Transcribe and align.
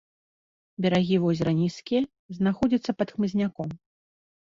Берагі 0.85 1.17
возера 1.25 1.51
нізкія, 1.59 2.01
знаходзяцца 2.37 2.91
пад 3.03 3.07
хмызняком. 3.19 3.69